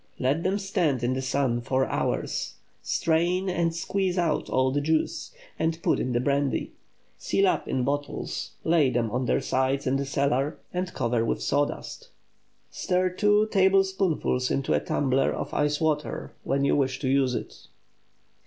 [0.17, 5.31] Let them stand in the sun four hours; strain and squeeze out all the juice,
[5.59, 6.71] and put in the brandy.
[7.19, 11.43] Seal up in bottles; lay them on their sides in the cellar, and cover with
[11.43, 12.09] sawdust.
[12.71, 17.67] Stir two tablespoonfuls into a tumbler of ice water when you wish to use it.